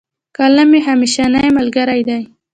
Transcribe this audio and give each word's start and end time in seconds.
قلم 0.37 0.67
مي 0.71 0.79
همېشنی 0.87 1.47
ملګری 1.57 2.01
دی. 2.07 2.21